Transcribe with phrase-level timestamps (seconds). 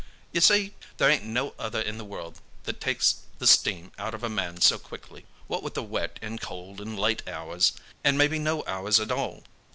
[0.31, 4.23] "You see, there ain't no other in the world that takes the steam out of
[4.23, 8.63] a man so quickly what with wet and cold and late hours, and maybe no
[8.65, 9.43] hours at all.